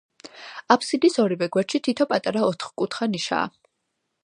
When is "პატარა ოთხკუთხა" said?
2.15-3.09